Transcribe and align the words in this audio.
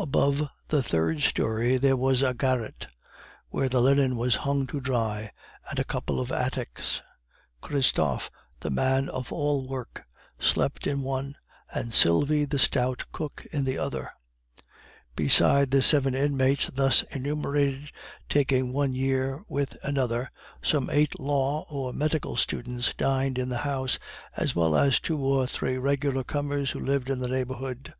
Above 0.00 0.48
the 0.66 0.82
third 0.82 1.20
story 1.20 1.76
there 1.76 1.96
was 1.96 2.22
a 2.24 2.34
garret 2.34 2.88
where 3.50 3.68
the 3.68 3.80
linen 3.80 4.16
was 4.16 4.34
hung 4.42 4.66
to 4.66 4.80
dry, 4.80 5.30
and 5.70 5.78
a 5.78 5.84
couple 5.84 6.18
of 6.18 6.32
attics. 6.32 7.02
Christophe, 7.60 8.30
the 8.58 8.70
man 8.70 9.08
of 9.08 9.32
all 9.32 9.68
work, 9.68 10.02
slept 10.40 10.88
in 10.88 11.02
one, 11.02 11.36
and 11.72 11.94
Sylvie, 11.94 12.46
the 12.46 12.58
stout 12.58 13.04
cook, 13.12 13.46
in 13.52 13.62
the 13.64 13.78
other. 13.78 14.10
Beside 15.14 15.70
the 15.70 15.82
seven 15.82 16.16
inmates 16.16 16.66
thus 16.74 17.04
enumerated, 17.04 17.92
taking 18.28 18.72
one 18.72 18.92
year 18.92 19.44
with 19.46 19.76
another, 19.84 20.32
some 20.62 20.90
eight 20.90 21.20
law 21.20 21.64
or 21.70 21.92
medical 21.92 22.34
students 22.36 22.92
dined 22.92 23.38
in 23.38 23.48
the 23.50 23.58
house, 23.58 24.00
as 24.36 24.56
well 24.56 24.74
as 24.74 24.98
two 24.98 25.16
or 25.20 25.46
three 25.46 25.78
regular 25.78 26.24
comers 26.24 26.72
who 26.72 26.80
lived 26.80 27.08
in 27.08 27.20
the 27.20 27.28
neighborhood. 27.28 27.94